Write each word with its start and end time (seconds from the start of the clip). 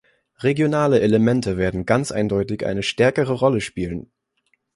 Regionale 0.39 0.99
Elemente 1.01 1.57
werden 1.57 1.85
ganz 1.85 2.11
eindeutig 2.11 2.65
eine 2.65 2.81
stärkere 2.81 3.33
Rolle 3.33 3.61
spielen. 3.61 4.09